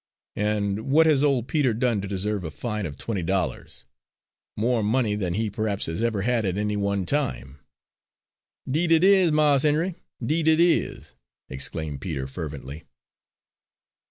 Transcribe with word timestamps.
"And 0.41 0.89
what 0.89 1.05
has 1.05 1.23
old 1.23 1.47
Peter 1.47 1.75
done 1.75 2.01
to 2.01 2.07
deserve 2.07 2.43
a 2.43 2.49
fine 2.49 2.87
of 2.87 2.97
twenty 2.97 3.21
dollars 3.21 3.85
more 4.57 4.81
money 4.81 5.13
than 5.13 5.35
he 5.35 5.47
perhaps 5.51 5.85
has 5.85 6.01
ever 6.01 6.23
had 6.23 6.43
at 6.43 6.57
any 6.57 6.75
one 6.75 7.05
time?" 7.05 7.59
"'Deed, 8.67 8.91
it 8.91 9.03
is, 9.03 9.31
Mars 9.31 9.61
Henry, 9.61 9.93
'deed 10.19 10.47
it 10.47 10.59
is!" 10.59 11.13
exclaimed 11.51 12.01
Peter, 12.01 12.25
fervently. 12.25 12.83